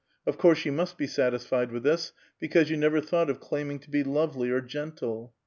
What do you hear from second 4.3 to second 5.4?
or gentle.